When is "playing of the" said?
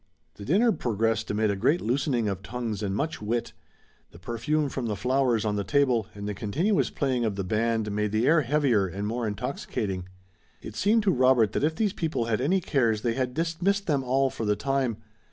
6.89-7.43